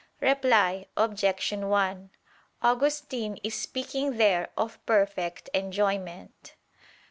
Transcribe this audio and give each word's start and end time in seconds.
Reply 0.19 0.87
Obj. 0.97 1.53
1: 1.53 2.09
Augustine 2.63 3.37
is 3.43 3.53
speaking 3.53 4.17
there 4.17 4.49
of 4.57 4.83
perfect 4.87 5.51
enjoyment. 5.53 6.55